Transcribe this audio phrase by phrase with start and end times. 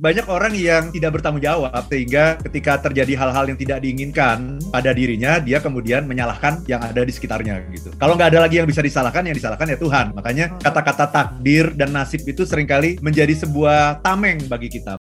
[0.00, 5.36] Banyak orang yang tidak bertanggung jawab sehingga ketika terjadi hal-hal yang tidak diinginkan pada dirinya,
[5.36, 7.92] dia kemudian menyalahkan yang ada di sekitarnya gitu.
[8.00, 10.16] Kalau nggak ada lagi yang bisa disalahkan, yang disalahkan ya Tuhan.
[10.16, 14.96] Makanya kata-kata takdir dan nasib itu sering kali menjadi sebuah tameng bagi kita.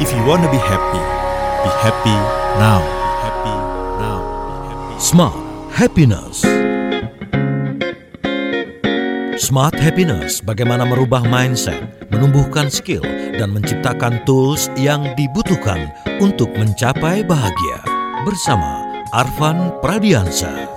[0.00, 1.02] If you want to be happy,
[1.68, 2.16] be happy
[2.56, 2.80] now.
[2.80, 3.56] Be happy
[4.00, 4.18] now.
[4.48, 4.96] Be happy.
[4.96, 6.61] Smart Happiness.
[9.42, 11.82] Smart Happiness bagaimana merubah mindset,
[12.14, 13.02] menumbuhkan skill,
[13.34, 15.90] dan menciptakan tools yang dibutuhkan
[16.22, 17.82] untuk mencapai bahagia.
[18.22, 20.70] Bersama Arvan Pradiansa.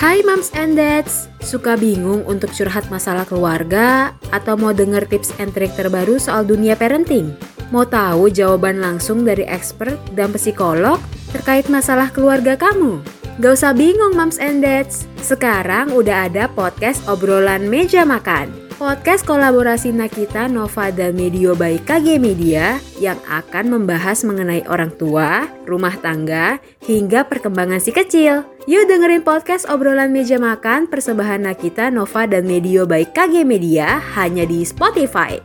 [0.00, 5.52] Hai Moms and Dads, suka bingung untuk curhat masalah keluarga atau mau denger tips and
[5.52, 7.36] trik terbaru soal dunia parenting?
[7.68, 10.96] Mau tahu jawaban langsung dari expert dan psikolog
[11.36, 13.04] terkait masalah keluarga kamu?
[13.44, 18.48] Gak usah bingung Moms and Dads, sekarang udah ada podcast obrolan meja makan.
[18.80, 25.44] Podcast kolaborasi Nakita, Nova, dan Medio by KG Media yang akan membahas mengenai orang tua,
[25.68, 26.56] rumah tangga,
[26.88, 28.48] hingga perkembangan si kecil.
[28.68, 34.44] Yuk dengerin podcast obrolan meja makan persembahan Nakita, Nova, dan Medio by KG Media hanya
[34.44, 35.40] di Spotify.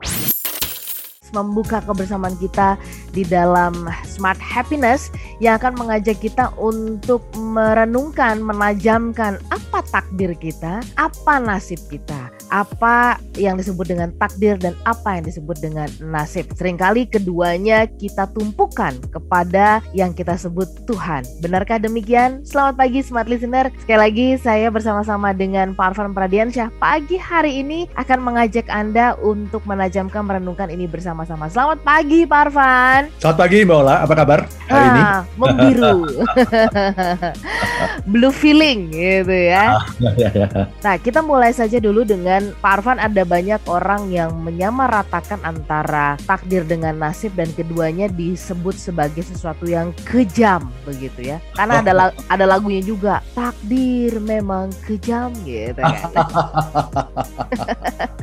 [1.34, 2.80] membuka kebersamaan kita
[3.12, 5.12] di dalam Smart Happiness
[5.44, 13.60] yang akan mengajak kita untuk merenungkan, menajamkan apa takdir kita, apa nasib kita, apa yang
[13.60, 16.48] disebut dengan takdir dan apa yang disebut dengan nasib.
[16.56, 21.28] Seringkali keduanya kita tumpukan kepada yang kita sebut Tuhan.
[21.44, 22.44] Benarkah demikian?
[22.48, 23.70] Selamat pagi Smart Listener.
[23.84, 29.64] Sekali lagi saya bersama-sama dengan Pak Arfan Pradiansyah pagi hari ini akan mengajak Anda untuk
[29.68, 31.52] menajamkan merenungkan ini bersama-sama.
[31.52, 33.02] Selamat pagi Pak Arfan.
[33.20, 34.40] Selamat pagi Mbak Ola, apa kabar
[34.72, 35.02] hari ini?
[35.02, 35.98] Ah, membiru.
[38.12, 39.80] Blue feeling gitu ya.
[40.00, 40.48] Ya, ya, ya.
[40.80, 46.66] Nah, kita mulai saja dulu dengan Pak Arfan ada banyak orang yang menyamaratakan antara takdir
[46.66, 51.38] dengan nasib dan keduanya disebut sebagai sesuatu yang kejam begitu ya.
[51.54, 51.94] Karena ada
[52.34, 56.12] ada lagunya juga takdir memang kejam gitu kan.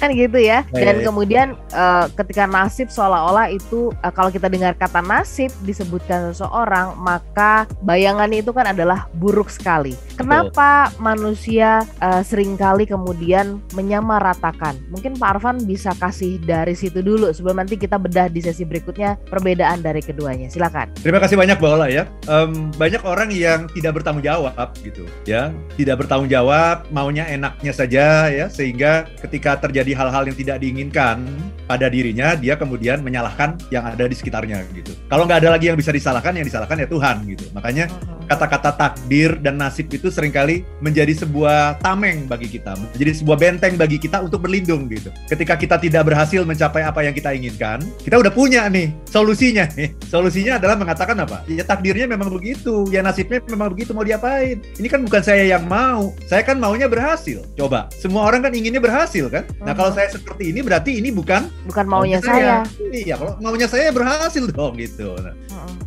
[0.00, 0.64] kan gitu ya.
[0.72, 1.06] Ya, Dan ya, ya.
[1.08, 7.64] kemudian eh, ketika nasib seolah-olah itu eh, kalau kita dengar kata nasib disebutkan seseorang, maka
[7.84, 9.96] bayangannya itu kan adalah buruk sekali.
[10.18, 14.78] Kenapa manusia eh, sering kali kemudian menyamaratakan?
[14.92, 19.16] Mungkin Pak Arfan bisa kasih dari situ dulu sebelum nanti kita bedah di sesi berikutnya
[19.28, 20.50] perbedaan dari keduanya.
[20.50, 20.92] Silakan.
[21.00, 22.04] Terima kasih banyak Mbak Ola ya.
[22.28, 28.28] Em, banyak orang yang tidak bertanggung jawab gitu ya, tidak bertanggung jawab, maunya enaknya saja
[28.28, 28.81] ya, sehingga
[29.22, 31.22] ketika terjadi hal-hal yang tidak diinginkan
[31.64, 34.92] pada dirinya, dia kemudian menyalahkan yang ada di sekitarnya gitu.
[35.06, 37.46] Kalau nggak ada lagi yang bisa disalahkan, yang disalahkan ya Tuhan gitu.
[37.54, 37.86] Makanya
[38.32, 43.76] kata-kata takdir dan nasib itu sering kali menjadi sebuah tameng bagi kita, menjadi sebuah benteng
[43.76, 45.12] bagi kita untuk berlindung gitu.
[45.28, 49.92] Ketika kita tidak berhasil mencapai apa yang kita inginkan, kita udah punya nih solusinya nih.
[50.12, 51.40] Solusinya adalah mengatakan apa?
[51.48, 54.60] Ya takdirnya memang begitu, ya nasibnya memang begitu mau diapain.
[54.76, 57.40] Ini kan bukan saya yang mau, saya kan maunya berhasil.
[57.56, 59.44] Coba, semua orang kan inginnya berhasil kan?
[59.60, 59.78] Nah Mhm.
[59.80, 62.64] kalau saya seperti ini berarti ini bukan Bukan maunya saya.
[62.92, 65.16] Iya, kalau maunya saya berhasil dong gitu.
[65.16, 65.32] Nah.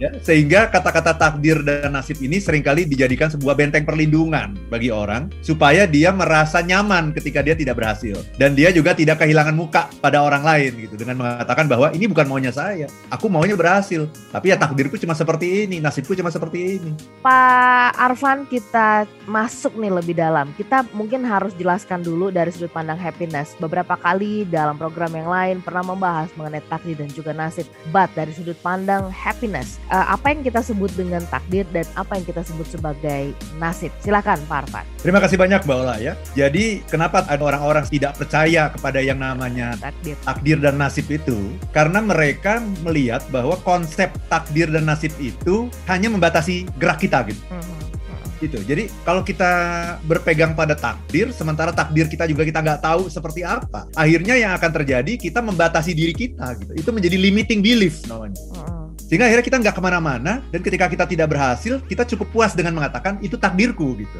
[0.02, 5.32] Ya sehingga kata-kata takdir dan nasib ini sering kali dijadikan sebuah benteng perlindungan bagi orang
[5.40, 10.22] supaya dia merasa nyaman ketika dia tidak berhasil dan dia juga tidak kehilangan muka pada
[10.24, 14.58] orang lain gitu dengan mengatakan bahwa ini bukan maunya saya aku maunya berhasil tapi ya
[14.60, 16.92] takdirku cuma seperti ini nasibku cuma seperti ini
[17.24, 20.54] Pak Arfan kita masuk nih lebih dalam.
[20.54, 23.58] Kita mungkin harus jelaskan dulu dari sudut pandang happiness.
[23.58, 27.66] Beberapa kali dalam program yang lain pernah membahas mengenai takdir dan juga nasib.
[27.90, 32.26] But dari sudut pandang happiness, eh, apa yang kita sebut dengan takdir dan apa yang
[32.26, 33.92] kita sebut sebagai nasib?
[34.00, 34.86] Silakan Pak Arfan.
[35.00, 39.78] terima kasih banyak Mbak Ola ya jadi kenapa ada orang-orang tidak percaya kepada yang namanya
[39.78, 40.16] Takdir.
[40.20, 41.38] takdir dan nasib itu
[41.70, 47.62] karena mereka melihat bahwa konsep takdir dan nasib itu hanya membatasi gerak kita gitu Mhm,
[47.62, 48.30] mhm.
[48.42, 49.52] gitu jadi kalau kita
[50.04, 54.72] berpegang pada takdir sementara takdir kita juga kita nggak tahu seperti apa akhirnya yang akan
[54.74, 58.75] terjadi kita membatasi diri kita gitu itu menjadi limiting belief namanya Mhm.
[59.06, 62.74] Sehingga akhirnya kita nggak ke mana-mana dan ketika kita tidak berhasil kita cukup puas dengan
[62.74, 64.20] mengatakan itu takdirku gitu.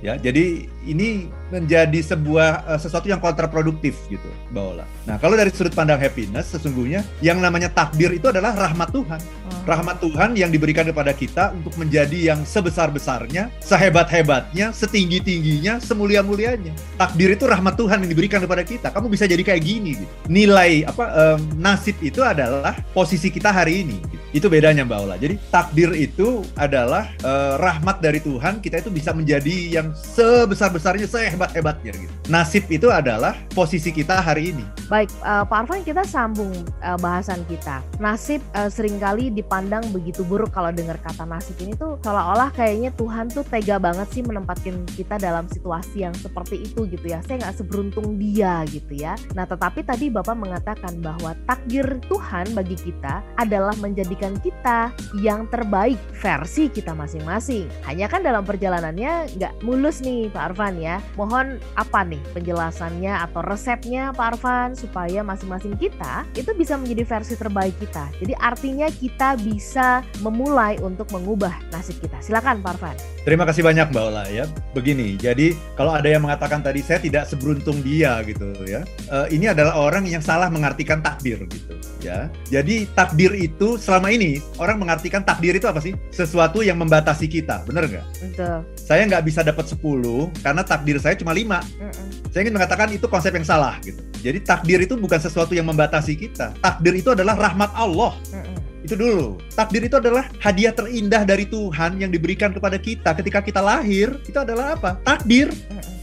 [0.00, 4.24] Ya, jadi ini menjadi sebuah uh, sesuatu yang kontraproduktif gitu,
[4.56, 4.88] Ola.
[5.04, 9.20] Nah, kalau dari sudut pandang happiness sesungguhnya yang namanya takdir itu adalah rahmat Tuhan.
[9.20, 9.62] Hmm.
[9.68, 16.72] Rahmat Tuhan yang diberikan kepada kita untuk menjadi yang sebesar-besarnya, sehebat-hebatnya, setinggi-tingginya, semulia-mulianya.
[16.96, 18.88] Takdir itu rahmat Tuhan yang diberikan kepada kita.
[18.88, 20.08] Kamu bisa jadi kayak gini gitu.
[20.32, 24.00] Nilai apa um, nasib itu adalah posisi kita hari ini.
[24.00, 24.24] Gitu.
[24.30, 25.16] Itu bedanya Mbak Ola.
[25.20, 31.92] Jadi takdir itu adalah uh, rahmat dari Tuhan, kita itu bisa menjadi yang sebesar-besarnya, sehebat-hebatnya
[31.96, 32.12] gitu.
[32.30, 34.64] Nasib itu adalah posisi kita hari ini.
[34.86, 36.50] Baik, uh, Pak Arfan kita sambung
[36.82, 37.82] uh, bahasan kita.
[38.02, 42.94] Nasib uh, sering kali dipandang begitu buruk kalau dengar kata nasib ini tuh seolah-olah kayaknya
[42.94, 47.18] Tuhan tuh tega banget sih menempatkan kita dalam situasi yang seperti itu gitu ya.
[47.26, 49.18] Saya nggak seberuntung dia gitu ya.
[49.34, 55.98] Nah tetapi tadi Bapak mengatakan bahwa takdir Tuhan bagi kita adalah menjadikan kita yang terbaik
[56.20, 57.66] versi kita masing-masing.
[57.86, 61.00] Hanya kan dalam perjalanannya nggak mulus nih Pak Arfan ya.
[61.16, 67.34] Mohon apa nih penjelasannya atau resepnya Pak Arfan supaya masing-masing kita itu bisa menjadi versi
[67.40, 68.12] terbaik kita.
[68.20, 72.20] Jadi artinya kita bisa memulai untuk mengubah nasib kita.
[72.20, 72.96] Silakan Pak Arfan.
[73.24, 74.44] Terima kasih banyak Mbak Ola ya.
[74.76, 78.84] Begini, jadi kalau ada yang mengatakan tadi saya tidak seberuntung dia gitu ya.
[79.08, 82.32] Uh, ini adalah orang yang salah mengartikan takdir gitu ya.
[82.48, 85.94] Jadi takdir itu selama ini orang mengartikan takdir itu apa sih?
[86.10, 88.06] Sesuatu yang membatasi kita, bener nggak?
[88.24, 88.56] Betul.
[88.74, 91.46] Saya nggak bisa dapat 10 karena takdir saya cuma 5.
[91.46, 92.06] Mm -mm.
[92.34, 94.02] Saya ingin mengatakan itu konsep yang salah gitu.
[94.20, 96.52] Jadi takdir itu bukan sesuatu yang membatasi kita.
[96.58, 98.18] Takdir itu adalah rahmat Allah.
[98.34, 98.56] Mm -mm.
[98.80, 99.36] Itu dulu.
[99.52, 104.16] Takdir itu adalah hadiah terindah dari Tuhan yang diberikan kepada kita ketika kita lahir.
[104.24, 104.98] Itu adalah apa?
[105.04, 105.52] Takdir.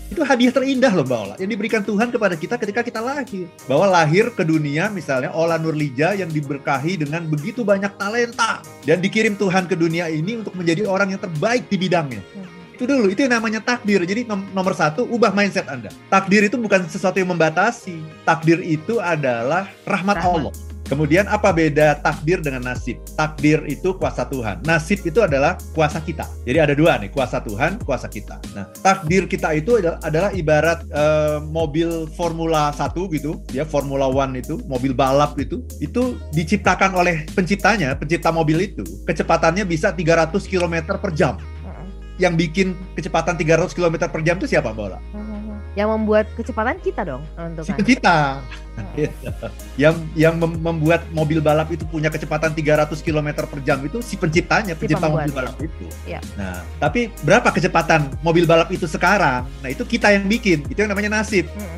[0.07, 3.45] Itu hadiah terindah loh Mbak Ola yang diberikan Tuhan kepada kita ketika kita lahir.
[3.67, 9.35] Bahwa lahir ke dunia misalnya Ola Nurlija yang diberkahi dengan begitu banyak talenta dan dikirim
[9.35, 12.23] Tuhan ke dunia ini untuk menjadi orang yang terbaik di bidangnya.
[12.77, 14.05] Itu dulu, itu yang namanya takdir.
[14.05, 15.89] Jadi nom nomor satu, ubah mindset Anda.
[16.13, 17.97] Takdir itu bukan sesuatu yang membatasi.
[18.21, 20.53] Takdir itu adalah rahmat, rahmat.
[20.53, 20.53] Allah.
[20.87, 22.95] Kemudian apa beda takdir dengan nasib?
[23.19, 24.63] Takdir itu kuasa Tuhan.
[24.63, 26.23] Nasib itu adalah kuasa kita.
[26.47, 28.39] Jadi ada dua nih, kuasa Tuhan, kuasa kita.
[28.55, 34.39] Nah, takdir kita itu adalah, adalah ibarat uh, mobil Formula 1 gitu, ya Formula One
[34.39, 38.87] itu, mobil balap itu, itu diciptakan oleh penciptanya, pencipta mobil itu.
[39.03, 41.35] Kecepatannya bisa 300 km per jam.
[42.17, 42.67] Yang bikin
[42.97, 44.99] kecepatan 300 km per jam itu siapa, Mbak Ola?
[45.77, 47.21] Yang membuat kecepatan kita dong,
[47.61, 48.41] Si kita.
[49.81, 54.73] yang yang membuat mobil balap itu punya kecepatan 300 km per jam itu si penciptanya,
[54.73, 55.85] si pencipta mobil balap itu.
[56.05, 56.21] Ya.
[56.33, 59.45] Nah, tapi berapa kecepatan mobil balap itu sekarang?
[59.61, 60.65] Nah, itu kita yang bikin.
[60.65, 61.45] Itu yang namanya nasib.
[61.53, 61.77] Hmm.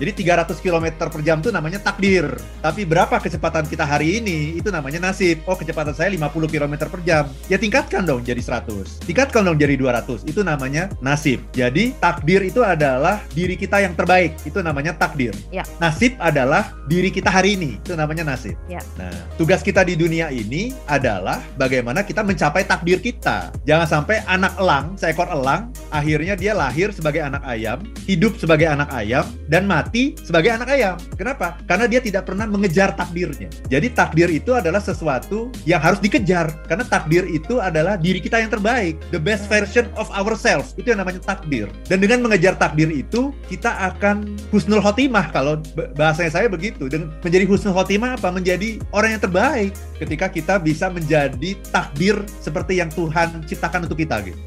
[0.00, 2.24] Jadi 300 km per jam itu namanya takdir.
[2.64, 5.44] Tapi berapa kecepatan kita hari ini itu namanya nasib.
[5.44, 7.28] Oh kecepatan saya 50 km per jam.
[7.52, 9.04] Ya tingkatkan dong jadi 100.
[9.04, 10.24] Tingkatkan dong jadi 200.
[10.24, 11.44] Itu namanya nasib.
[11.52, 14.40] Jadi takdir itu adalah diri kita yang terbaik.
[14.48, 15.36] Itu namanya takdir.
[15.52, 15.68] Ya.
[15.76, 17.76] Nasib adalah diri kita hari ini.
[17.84, 18.56] Itu namanya nasib.
[18.72, 18.80] Ya.
[18.96, 23.52] Nah tugas kita di dunia ini adalah bagaimana kita mencapai takdir kita.
[23.68, 28.88] Jangan sampai anak elang, seekor elang, akhirnya dia lahir sebagai anak ayam, hidup sebagai anak
[28.96, 30.94] ayam, dan mati mati sebagai anak ayam.
[31.18, 31.58] Kenapa?
[31.66, 33.50] Karena dia tidak pernah mengejar takdirnya.
[33.66, 38.54] Jadi takdir itu adalah sesuatu yang harus dikejar karena takdir itu adalah diri kita yang
[38.54, 40.78] terbaik, the best version of ourselves.
[40.78, 41.66] Itu yang namanya takdir.
[41.90, 45.58] Dan dengan mengejar takdir itu kita akan husnul khotimah kalau
[45.98, 46.86] bahasanya saya begitu.
[46.86, 48.30] Dan menjadi husnul khotimah apa?
[48.30, 54.22] Menjadi orang yang terbaik ketika kita bisa menjadi takdir seperti yang Tuhan ciptakan untuk kita
[54.22, 54.38] gitu.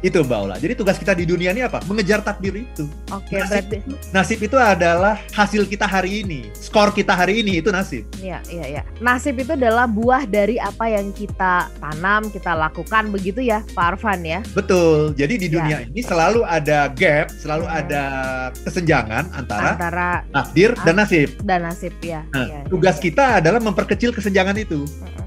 [0.00, 0.56] Itu Mbak Ola.
[0.56, 1.84] Jadi tugas kita di dunia ini apa?
[1.84, 2.88] Mengejar takdir itu.
[3.12, 3.78] Oke, okay, nasib, berarti
[4.16, 6.48] nasib itu adalah hasil kita hari ini.
[6.56, 8.08] Skor kita hari ini itu nasib.
[8.16, 8.82] Iya, iya, iya.
[9.04, 14.24] Nasib itu adalah buah dari apa yang kita tanam, kita lakukan begitu ya, Pak Arfan
[14.24, 14.40] ya.
[14.56, 15.12] Betul.
[15.20, 15.88] Jadi di dunia ya.
[15.88, 17.80] ini selalu ada gap, selalu hmm.
[17.84, 18.04] ada
[18.64, 21.28] kesenjangan antara, antara takdir dan nasib.
[21.44, 22.24] Dan nasib ya.
[22.32, 23.02] Nah, ya, tugas ya.
[23.04, 24.88] kita adalah memperkecil kesenjangan itu.
[24.88, 25.19] Hmm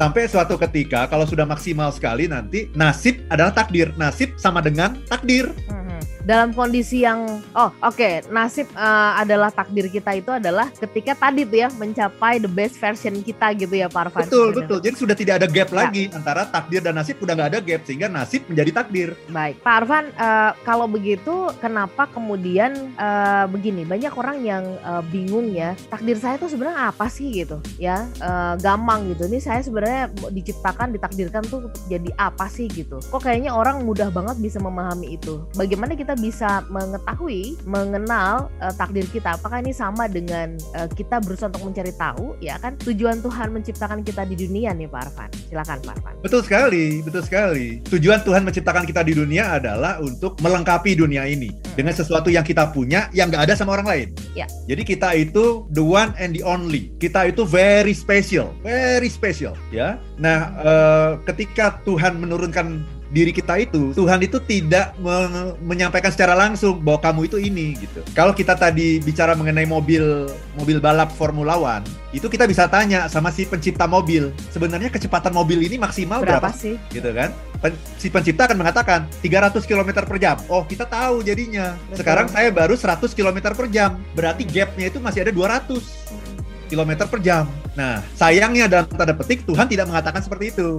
[0.00, 3.92] Sampai suatu ketika kalau sudah maksimal sekali nanti nasib adalah takdir.
[4.00, 5.52] Nasib sama dengan takdir.
[5.68, 5.79] Hmm
[6.24, 7.24] dalam kondisi yang
[7.56, 12.40] oh oke okay, nasib uh, adalah takdir kita itu adalah ketika tadi tuh ya mencapai
[12.40, 14.26] the best version kita gitu ya Pak Arfan.
[14.28, 14.78] Betul betul.
[14.80, 15.76] Jadi sudah tidak ada gap ya.
[15.76, 19.08] lagi antara takdir dan nasib udah nggak ada gap sehingga nasib menjadi takdir.
[19.32, 25.50] Baik Pak Arfan uh, kalau begitu kenapa kemudian uh, begini banyak orang yang uh, bingung
[25.52, 30.10] ya takdir saya tuh sebenarnya apa sih gitu ya uh, gampang gitu ini saya sebenarnya
[30.30, 35.42] diciptakan ditakdirkan tuh jadi apa sih gitu kok kayaknya orang mudah banget bisa memahami itu
[35.54, 39.38] bagaimana kita kita bisa mengetahui, mengenal uh, takdir kita?
[39.38, 42.74] Apakah ini sama dengan uh, kita berusaha untuk mencari tahu, ya kan?
[42.82, 45.30] Tujuan Tuhan menciptakan kita di dunia nih, Pak Arfan.
[45.46, 46.14] Silakan, Pak Arfan.
[46.18, 47.78] Betul sekali, betul sekali.
[47.86, 51.78] Tujuan Tuhan menciptakan kita di dunia adalah untuk melengkapi dunia ini hmm.
[51.78, 54.08] dengan sesuatu yang kita punya yang nggak ada sama orang lain.
[54.34, 54.50] Ya.
[54.66, 56.90] Jadi kita itu the one and the only.
[56.98, 60.02] Kita itu very special, very special, ya.
[60.18, 66.78] Nah, uh, ketika Tuhan menurunkan diri kita itu Tuhan itu tidak me menyampaikan secara langsung
[66.78, 68.00] bahwa kamu itu ini gitu.
[68.14, 71.82] Kalau kita tadi bicara mengenai mobil mobil balap Formula One,
[72.14, 76.50] itu kita bisa tanya sama si pencipta mobil, sebenarnya kecepatan mobil ini maksimal berapa, berapa
[76.54, 76.78] sih?
[76.94, 77.34] Gitu kan?
[77.60, 80.36] Pen si pencipta akan mengatakan 300 km per jam.
[80.48, 81.76] Oh, kita tahu jadinya.
[81.90, 81.98] Betul.
[82.00, 84.00] Sekarang saya baru 100 km per jam.
[84.16, 86.29] Berarti gapnya itu masih ada 200
[86.70, 87.44] km per jam.
[87.74, 90.78] Nah, sayangnya dalam tanda petik Tuhan tidak mengatakan seperti itu.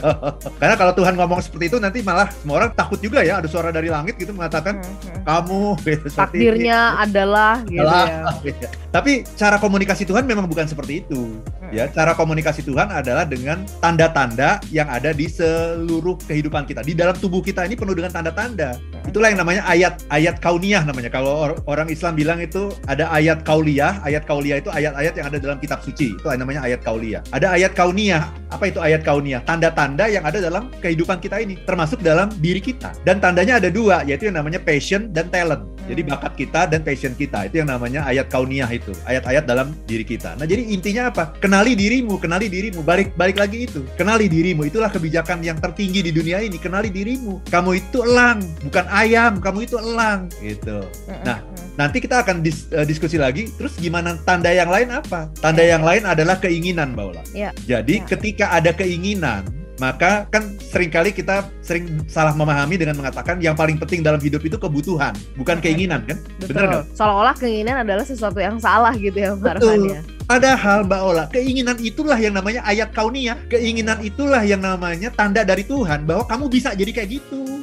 [0.60, 3.68] Karena kalau Tuhan ngomong seperti itu nanti malah semua orang takut juga ya ada suara
[3.68, 5.22] dari langit gitu mengatakan hmm, hmm.
[5.28, 7.02] kamu gitu, takdirnya ini.
[7.04, 8.06] adalah gitu adalah,
[8.42, 8.68] ya.
[8.96, 11.36] Tapi cara komunikasi Tuhan memang bukan seperti itu.
[11.36, 11.70] Hmm.
[11.74, 16.80] Ya, cara komunikasi Tuhan adalah dengan tanda-tanda yang ada di seluruh kehidupan kita.
[16.80, 18.78] Di dalam tubuh kita ini penuh dengan tanda-tanda.
[19.06, 21.10] Itulah yang namanya ayat ayat kauniyah namanya.
[21.10, 24.02] Kalau orang Islam bilang itu ada ayat kauliyah.
[24.02, 26.18] Ayat kauliyah itu ayat-ayat yang ada dalam kitab suci.
[26.18, 27.22] Itu namanya ayat kauliyah.
[27.30, 28.26] Ada ayat kauniyah.
[28.50, 29.42] Apa itu ayat kauniyah?
[29.46, 32.94] Tanda-tanda yang ada dalam kehidupan kita ini, termasuk dalam diri kita.
[33.06, 35.75] Dan tandanya ada dua, yaitu yang namanya passion dan talent.
[35.88, 40.04] Jadi bakat kita dan passion kita itu yang namanya ayat kauniyah itu, ayat-ayat dalam diri
[40.04, 40.36] kita.
[40.36, 41.32] Nah, jadi intinya apa?
[41.40, 42.84] Kenali dirimu, kenali dirimu.
[42.84, 43.82] Balik balik lagi itu.
[43.96, 44.68] Kenali dirimu.
[44.68, 46.60] Itulah kebijakan yang tertinggi di dunia ini.
[46.60, 47.40] Kenali dirimu.
[47.48, 49.40] Kamu itu elang, bukan ayam.
[49.40, 50.84] Kamu itu elang gitu.
[51.24, 51.40] Nah,
[51.80, 53.48] nanti kita akan dis, uh, diskusi lagi.
[53.56, 55.06] Terus gimana tanda yang lain apa?
[55.06, 55.30] apa?
[55.38, 57.22] Tanda yang lain adalah keinginan, Mbak Ola.
[57.30, 57.50] Ya.
[57.64, 58.06] Jadi ya.
[58.10, 59.46] ketika ada keinginan,
[59.76, 64.40] maka kan sering kali kita sering salah memahami dengan mengatakan yang paling penting dalam hidup
[64.44, 66.16] itu kebutuhan, bukan keinginan kan?
[66.40, 66.48] Betul.
[66.52, 66.84] Benar nggak?
[66.96, 70.00] Seolah-olah keinginan adalah sesuatu yang salah gitu ya, Mbak Betul.
[70.26, 73.38] Padahal Mbak Ola, keinginan itulah yang namanya ayat kaunia.
[73.46, 77.55] Keinginan itulah yang namanya tanda dari Tuhan bahwa kamu bisa jadi kayak gitu.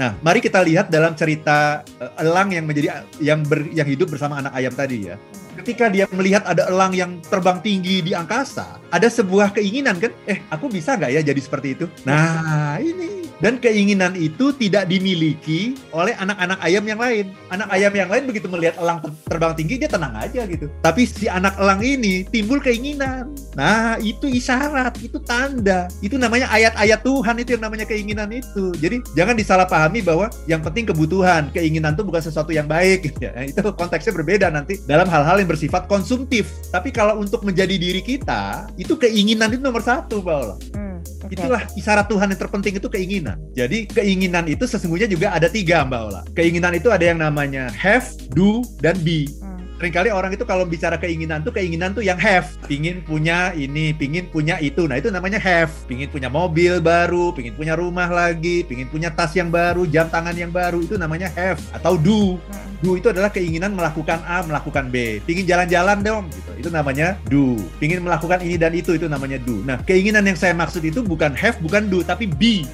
[0.00, 4.40] Nah, mari kita lihat dalam cerita uh, elang yang menjadi yang ber, yang hidup bersama
[4.40, 5.16] anak ayam tadi ya.
[5.52, 10.40] Ketika dia melihat ada elang yang terbang tinggi di angkasa, ada sebuah keinginan kan, eh
[10.48, 11.84] aku bisa nggak ya jadi seperti itu?
[12.08, 17.34] Nah ini dan keinginan itu tidak dimiliki oleh anak-anak ayam yang lain.
[17.50, 20.70] Anak ayam yang lain begitu melihat elang terbang tinggi dia tenang aja gitu.
[20.78, 23.34] Tapi si anak elang ini timbul keinginan.
[23.58, 28.70] Nah itu isyarat, itu tanda, itu namanya ayat-ayat Tuhan itu yang namanya keinginan itu.
[28.78, 33.04] Jadi jangan disalahpahami bahwa yang penting kebutuhan, keinginan itu bukan sesuatu yang baik.
[33.22, 33.30] Ya.
[33.46, 36.50] Itu konteksnya berbeda nanti dalam hal-hal yang bersifat konsumtif.
[36.74, 40.58] Tapi kalau untuk menjadi diri kita, itu keinginan itu nomor satu, Paul.
[40.74, 40.91] Hmm.
[41.32, 43.40] Itulah isyarat Tuhan yang terpenting itu keinginan.
[43.56, 46.22] Jadi keinginan itu sesungguhnya juga ada tiga, Mbak Ola.
[46.36, 48.04] Keinginan itu ada yang namanya have,
[48.36, 49.32] do, dan be.
[49.40, 49.64] Hmm.
[49.80, 52.46] Seringkali orang itu kalau bicara keinginan tuh keinginan tuh yang have.
[52.70, 54.86] Pingin punya ini pingin punya itu.
[54.86, 55.74] Nah itu namanya have.
[55.90, 60.38] Pingin punya mobil baru pingin punya rumah lagi pingin punya tas yang baru jam tangan
[60.38, 60.86] yang baru.
[60.86, 62.38] Itu namanya have atau do
[62.82, 67.56] do itu adalah keinginan melakukan A melakukan B pingin jalan-jalan dong gitu itu namanya do
[67.78, 71.32] pingin melakukan ini dan itu itu namanya do nah keinginan yang saya maksud itu bukan
[71.32, 72.66] have bukan do tapi be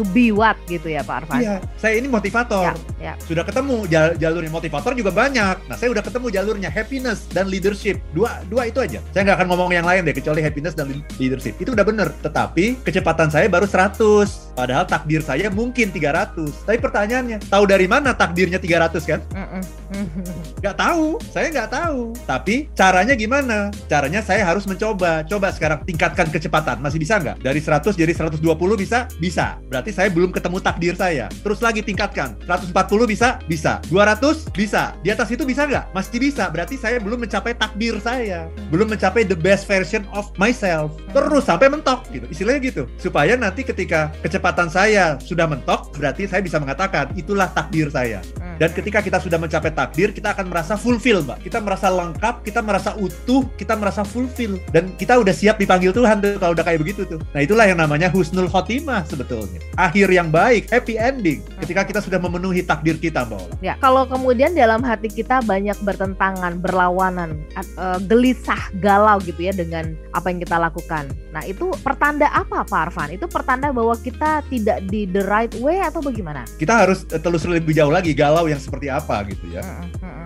[0.00, 1.44] to be what gitu ya Pak Arfan?
[1.44, 2.72] Iya, saya ini motivator.
[2.72, 3.14] Ya, ya.
[3.20, 5.68] Sudah ketemu jal jalurnya motivator juga banyak.
[5.68, 8.00] Nah, saya udah ketemu jalurnya happiness dan leadership.
[8.16, 9.04] Dua dua itu aja.
[9.12, 10.88] Saya nggak akan ngomong yang lain deh kecuali happiness dan
[11.20, 11.52] leadership.
[11.60, 12.08] Itu udah bener.
[12.24, 14.49] Tetapi kecepatan saya baru 100.
[14.60, 16.64] Padahal takdir saya mungkin 300.
[16.64, 19.20] Tapi pertanyaannya, tahu dari mana takdirnya 300 kan?
[20.60, 21.18] Nggak tahu.
[21.32, 22.14] Saya nggak tahu.
[22.28, 23.72] Tapi caranya gimana?
[23.88, 25.24] Caranya saya harus mencoba.
[25.26, 26.78] Coba sekarang tingkatkan kecepatan.
[26.78, 27.42] Masih bisa nggak?
[27.42, 28.38] Dari 100 jadi 120
[28.78, 29.08] bisa?
[29.18, 29.58] Bisa.
[29.66, 31.26] Berarti berarti saya belum ketemu takdir saya.
[31.42, 32.38] Terus lagi tingkatkan.
[32.46, 33.42] 140 bisa?
[33.50, 33.82] Bisa.
[33.90, 34.46] 200?
[34.54, 34.94] Bisa.
[35.02, 35.90] Di atas itu bisa nggak?
[35.90, 36.46] Masih bisa.
[36.46, 38.46] Berarti saya belum mencapai takdir saya.
[38.70, 40.94] Belum mencapai the best version of myself.
[41.10, 42.28] Terus sampai mentok gitu.
[42.30, 42.82] Istilahnya gitu.
[43.02, 48.22] Supaya nanti ketika kecepatan saya sudah mentok, berarti saya bisa mengatakan itulah takdir saya.
[48.38, 48.56] Hmm.
[48.60, 51.48] Dan ketika kita sudah mencapai takdir, kita akan merasa fulfill, Mbak.
[51.48, 54.60] Kita merasa lengkap, kita merasa utuh, kita merasa fulfill.
[54.68, 57.20] Dan kita udah siap dipanggil Tuhan tuh kalau udah kayak begitu tuh.
[57.32, 62.20] Nah, itulah yang namanya husnul khotimah sebetulnya akhir yang baik, happy ending ketika kita sudah
[62.20, 63.54] memenuhi takdir kita, Mbak Ola.
[63.64, 67.40] Ya, kalau kemudian dalam hati kita banyak bertentangan, berlawanan,
[67.80, 71.08] uh, gelisah, galau gitu ya dengan apa yang kita lakukan.
[71.34, 73.10] Nah, itu pertanda apa Pak Arfan?
[73.16, 76.46] Itu pertanda bahwa kita tidak di the right way atau bagaimana?
[76.54, 79.62] Kita harus telusuri lebih jauh lagi galau yang seperti apa gitu ya.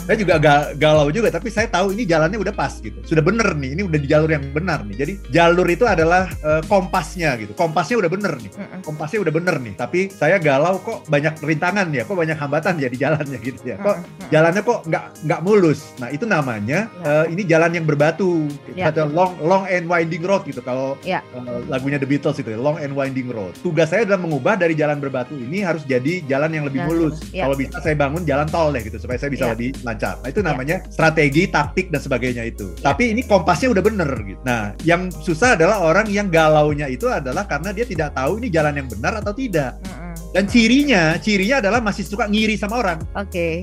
[0.00, 3.00] Saya juga ga- galau juga, tapi saya tahu ini jalannya udah pas gitu.
[3.02, 4.96] Sudah bener nih, ini udah di jalur yang benar nih.
[4.99, 7.54] Jadi jalur itu adalah eh, kompasnya gitu.
[7.54, 8.52] Kompasnya udah bener nih.
[8.80, 9.73] Kompasnya udah bener nih.
[9.73, 13.76] Tapi saya galau kok banyak rintangan ya, kok banyak hambatan ya di jalannya gitu ya.
[13.78, 13.96] Kok
[14.28, 15.80] jalannya kok nggak nggak mulus.
[15.96, 17.25] Nah itu namanya Ya.
[17.25, 18.44] eh, ini jalan yang berbatu.
[18.75, 18.90] Ya.
[18.90, 20.61] Atau long long and winding road gitu.
[20.61, 21.25] Kalau Ya.
[21.32, 23.54] eh, lagunya The Beatles itu ya, long and winding road.
[23.56, 27.22] Tugas saya adalah mengubah dari jalan berbatu ini harus jadi jalan yang lebih mulus.
[27.30, 27.46] Ya.
[27.46, 29.54] Kalau bisa saya bangun jalan tol deh gitu supaya saya bisa Ya.
[29.54, 30.18] lebih lancar.
[30.18, 30.46] Nah itu Ya.
[30.50, 32.74] namanya strategi, taktik dan sebagainya itu.
[32.82, 32.90] Ya.
[32.90, 34.40] Tapi ini kompasnya udah bener gitu.
[34.42, 38.74] Nah yang susah adalah orang yang galaunya itu adalah karena dia tidak tahu ini jalan
[38.82, 39.78] yang benar atau tidak.
[39.78, 40.03] Mm-mm.
[40.35, 42.99] Dan cirinya, cirinya adalah masih suka ngiri sama orang.
[43.14, 43.62] Oke.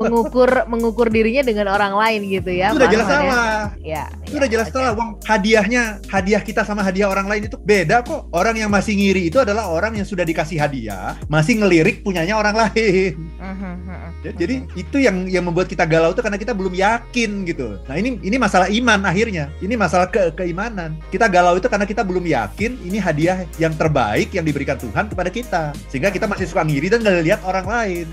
[0.00, 2.72] mengukur mengukur dirinya dengan orang lain gitu ya.
[2.72, 3.12] itu udah jelas ya.
[3.12, 3.60] salah.
[3.84, 4.04] Ya.
[4.24, 4.96] Itu udah jelas salah.
[4.96, 8.24] Wong hadiahnya, hadiah kita sama hadiah orang lain itu beda kok.
[8.32, 12.56] Orang yang masih ngiri itu adalah orang yang sudah dikasih hadiah, masih ngelirik punyanya orang
[12.56, 13.12] lain.
[14.22, 17.82] Ya, jadi itu yang yang membuat kita galau itu karena kita belum yakin gitu.
[17.90, 19.50] Nah ini ini masalah iman akhirnya.
[19.58, 20.96] Ini masalah ke keimanan.
[21.10, 25.28] Kita galau itu karena kita belum yakin ini hadiah yang terbaik yang diberikan Tuhan kepada
[25.28, 25.74] kita.
[25.90, 28.06] Sehingga kita masih suka ngiri dan nggak lihat orang lain.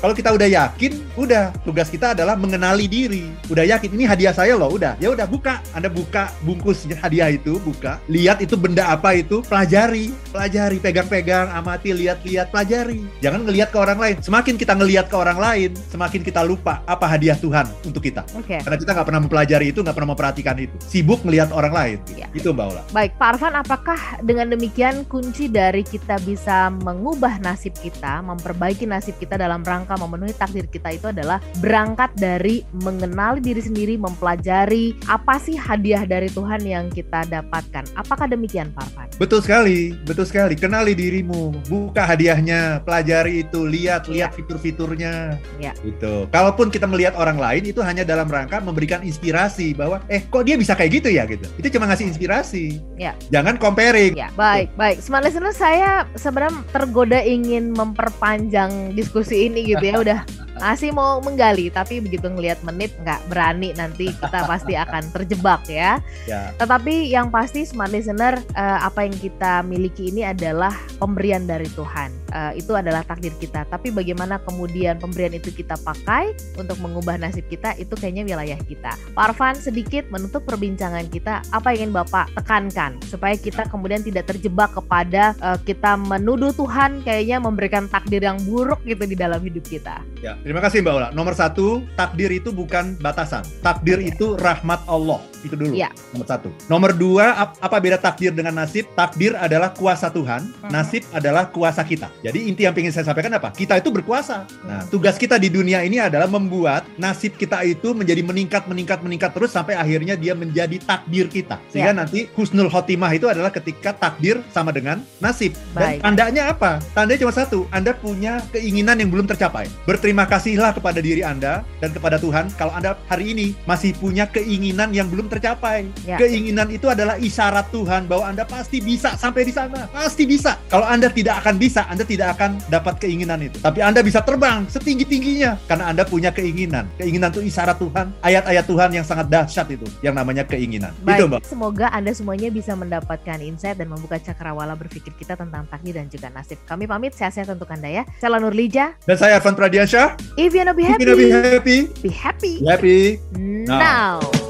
[0.00, 3.28] Kalau kita udah yakin, udah tugas kita adalah mengenali diri.
[3.52, 4.96] Udah yakin ini hadiah saya loh, udah.
[4.96, 5.60] Ya udah buka.
[5.76, 8.00] Anda buka bungkus hadiah itu, buka.
[8.08, 13.04] Lihat itu benda apa itu, pelajari, pelajari, pegang-pegang, amati, lihat-lihat, pelajari.
[13.20, 14.16] Jangan ngelihat ke orang lain.
[14.24, 18.24] Semakin kita ngelihat ke orang lain, semakin kita lupa apa hadiah Tuhan untuk kita.
[18.32, 18.56] Oke.
[18.64, 20.76] Karena kita nggak pernah mempelajari itu, nggak pernah memperhatikan itu.
[20.80, 21.98] Sibuk ngelihat orang lain.
[22.16, 22.24] Ya.
[22.32, 22.82] Itu Mbak Ola.
[22.96, 29.20] Baik, Pak Arfan, apakah dengan demikian kunci dari kita bisa mengubah nasib kita, memperbaiki nasib
[29.20, 35.38] kita dalam rangka memenuhi takdir kita itu adalah berangkat dari mengenali diri sendiri, mempelajari apa
[35.42, 37.86] sih hadiah dari Tuhan yang kita dapatkan.
[37.96, 39.08] Apakah demikian, Pak Arfan?
[39.16, 40.54] Betul sekali, betul sekali.
[40.58, 45.38] Kenali dirimu, buka hadiahnya, pelajari itu, lihat, lihat fitur-fiturnya.
[45.62, 45.72] Ya.
[45.80, 46.26] Gitu.
[46.30, 50.56] Kalaupun kita melihat orang lain itu hanya dalam rangka memberikan inspirasi bahwa eh kok dia
[50.58, 51.46] bisa kayak gitu ya gitu.
[51.56, 52.80] Itu cuma ngasih inspirasi.
[52.98, 53.16] Ya.
[53.30, 54.16] Jangan comparing.
[54.16, 55.00] Ya, baik, baik.
[55.00, 59.94] Smart listener, saya sebenarnya tergoda ingin memperpanjang diskusi ini gitu ya.
[59.98, 60.20] Udah
[60.60, 65.98] masih mau menggali, tapi begitu ngelihat menit nggak berani nanti kita pasti akan terjebak ya.
[66.28, 66.52] Ya.
[66.60, 72.12] Tetapi yang pasti smart listener eh, apa yang kita miliki ini adalah pemberian dari Tuhan.
[72.30, 73.66] Eh, itu adalah takdir kita.
[73.66, 78.94] Tapi bagaimana kemudian pemberian itu kita pakai untuk mengubah nasib kita itu kayaknya wilayah kita.
[79.12, 84.28] Pak Arfan sedikit menutup perbincangan kita apa yang ingin Bapak tekankan supaya kita kemudian tidak
[84.28, 89.64] terjebak kepada eh, kita menuduh Tuhan kayaknya memberikan takdir yang buruk gitu di dalam hidup
[89.64, 90.04] kita.
[90.20, 91.08] Ya, terima kasih Mbak Ola.
[91.10, 93.42] Nomor satu, takdir itu bukan batasan.
[93.60, 94.12] Takdir Oke.
[94.12, 95.18] itu rahmat Allah.
[95.40, 95.72] Itu dulu.
[95.72, 95.88] Iya.
[96.12, 96.48] Nomor satu.
[96.68, 98.84] Nomor dua, ap- apa beda takdir dengan nasib?
[98.92, 100.68] Takdir adalah kuasa Tuhan, Mhm.
[100.68, 102.12] nasib adalah kuasa kita.
[102.20, 103.48] Jadi inti yang ingin saya sampaikan apa?
[103.52, 104.44] Kita itu berkuasa.
[104.64, 109.32] Nah, tugas kita di dunia ini adalah membuat nasib kita itu menjadi meningkat, meningkat, meningkat
[109.32, 111.56] terus sampai akhirnya dia menjadi takdir kita.
[111.72, 112.00] Sehingga Ya.
[112.04, 115.56] nanti husnul khotimah itu adalah ketika takdir sama dengan nasib.
[115.72, 116.04] Baik.
[116.04, 116.78] Dan tandanya apa?
[116.92, 119.66] Tandanya cuma satu, Anda punya keinginan yang belum tercapai.
[119.88, 124.92] Berterima kasihlah kepada diri Anda dan kepada Tuhan kalau Anda hari ini masih punya keinginan
[124.92, 125.88] yang belum tercapai.
[126.04, 126.20] Ya.
[126.20, 129.88] Keinginan itu adalah isyarat Tuhan bahwa Anda pasti bisa sampai di sana.
[129.88, 130.60] Pasti bisa.
[130.68, 133.56] Kalau Anda tidak akan bisa, Anda tidak akan dapat keinginan itu.
[133.62, 136.90] Tapi Anda bisa terbang setinggi-tingginya karena Anda punya keinginan.
[136.98, 140.90] Keinginan itu isyarat Tuhan, ayat-ayat Tuhan yang sangat dahsyat itu yang namanya keinginan.
[141.06, 141.40] Itu, Mbak.
[141.40, 146.10] Baik, semoga Anda semuanya bisa mendapatkan insight dan membuka cakrawala berpikir kita tentang takdir dan
[146.10, 146.58] juga nasib.
[146.66, 148.02] Kami pamit, sehat-sehat untuk Anda ya.
[148.18, 148.98] Saya Nurlija.
[149.06, 150.18] Dan saya Arfan Pradiansyah.
[150.34, 153.20] If you wanna be happy, you wanna be happy, be happy be happy.
[153.32, 154.49] now.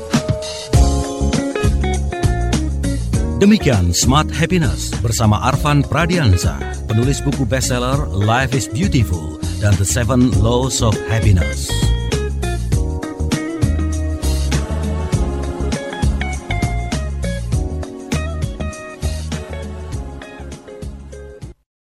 [3.40, 10.28] Demikian Smart Happiness bersama Arfan Pradiansa, penulis buku bestseller Life is Beautiful dan The Seven
[10.44, 11.72] Laws of Happiness.